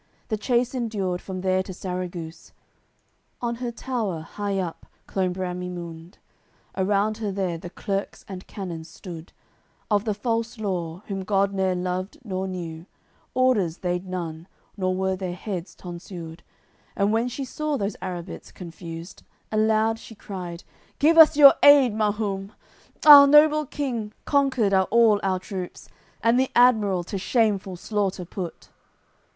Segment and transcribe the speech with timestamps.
[0.29, 2.53] The chase endured from there to Sarraguce.
[3.39, 6.15] On her tower, high up clomb Bramimunde,
[6.75, 9.31] Around her there the clerks and canons stood
[9.91, 12.87] Of the false law, whom God ne'er loved nor knew;
[13.35, 16.41] Orders they'd none, nor were their heads tonsured.
[16.95, 19.21] And when she saw those Arrabits confused
[19.51, 20.63] Aloud she cried:
[20.97, 22.53] "Give us your aid, Mahume!
[23.05, 23.27] Ah!
[23.27, 25.89] Noble king, conquered are all our troops,
[26.23, 28.69] And the admiral to shameful slaughter put!"